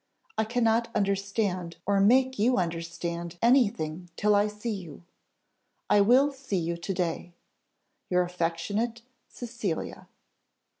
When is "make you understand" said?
1.99-3.37